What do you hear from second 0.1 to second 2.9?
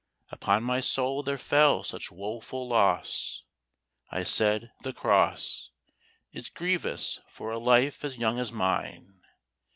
Upon my soul there fell such woeful